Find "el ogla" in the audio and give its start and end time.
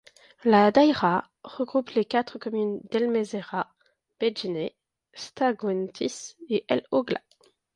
6.69-7.21